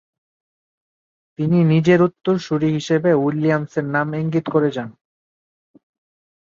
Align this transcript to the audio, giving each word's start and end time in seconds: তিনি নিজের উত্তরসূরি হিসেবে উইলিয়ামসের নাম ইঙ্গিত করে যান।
তিনি 1.39 1.57
নিজের 1.63 1.99
উত্তরসূরি 2.01 2.69
হিসেবে 2.71 3.09
উইলিয়ামসের 3.23 3.85
নাম 3.85 4.07
ইঙ্গিত 4.13 4.45
করে 4.49 4.69
যান। 4.71 4.89